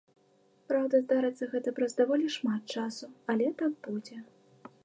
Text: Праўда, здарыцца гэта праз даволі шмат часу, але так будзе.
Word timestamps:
Праўда, 0.71 1.01
здарыцца 1.03 1.49
гэта 1.51 1.69
праз 1.79 1.91
даволі 2.01 2.33
шмат 2.39 2.61
часу, 2.79 3.05
але 3.35 3.47
так 3.61 3.73
будзе. 3.91 4.17